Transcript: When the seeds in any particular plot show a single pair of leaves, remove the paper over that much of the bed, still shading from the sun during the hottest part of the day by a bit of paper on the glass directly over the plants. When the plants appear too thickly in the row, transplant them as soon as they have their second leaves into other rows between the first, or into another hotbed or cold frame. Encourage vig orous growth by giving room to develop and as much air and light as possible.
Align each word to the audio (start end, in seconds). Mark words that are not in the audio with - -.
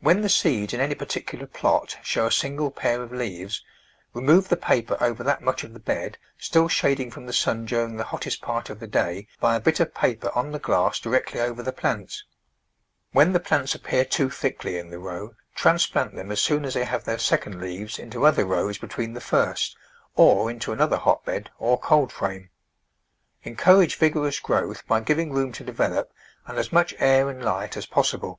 When 0.00 0.20
the 0.20 0.28
seeds 0.28 0.74
in 0.74 0.80
any 0.82 0.94
particular 0.94 1.46
plot 1.46 1.96
show 2.02 2.26
a 2.26 2.30
single 2.30 2.70
pair 2.70 3.00
of 3.02 3.10
leaves, 3.10 3.64
remove 4.12 4.50
the 4.50 4.56
paper 4.56 4.98
over 5.00 5.22
that 5.24 5.40
much 5.40 5.64
of 5.64 5.72
the 5.72 5.78
bed, 5.78 6.18
still 6.36 6.68
shading 6.68 7.10
from 7.10 7.24
the 7.24 7.32
sun 7.32 7.64
during 7.64 7.96
the 7.96 8.04
hottest 8.04 8.42
part 8.42 8.68
of 8.68 8.80
the 8.80 8.86
day 8.86 9.28
by 9.40 9.56
a 9.56 9.60
bit 9.60 9.80
of 9.80 9.94
paper 9.94 10.30
on 10.34 10.52
the 10.52 10.58
glass 10.58 11.00
directly 11.00 11.40
over 11.40 11.62
the 11.62 11.72
plants. 11.72 12.22
When 13.12 13.32
the 13.32 13.40
plants 13.40 13.74
appear 13.74 14.04
too 14.04 14.28
thickly 14.28 14.76
in 14.76 14.90
the 14.90 14.98
row, 14.98 15.36
transplant 15.54 16.14
them 16.16 16.30
as 16.30 16.38
soon 16.42 16.66
as 16.66 16.74
they 16.74 16.84
have 16.84 17.04
their 17.04 17.18
second 17.18 17.58
leaves 17.58 17.98
into 17.98 18.26
other 18.26 18.44
rows 18.44 18.76
between 18.76 19.14
the 19.14 19.22
first, 19.22 19.74
or 20.16 20.50
into 20.50 20.70
another 20.70 20.98
hotbed 20.98 21.48
or 21.58 21.80
cold 21.80 22.12
frame. 22.12 22.50
Encourage 23.44 23.94
vig 23.96 24.12
orous 24.16 24.42
growth 24.42 24.86
by 24.86 25.00
giving 25.00 25.32
room 25.32 25.50
to 25.52 25.64
develop 25.64 26.12
and 26.46 26.58
as 26.58 26.72
much 26.74 26.94
air 26.98 27.30
and 27.30 27.42
light 27.42 27.74
as 27.74 27.86
possible. 27.86 28.38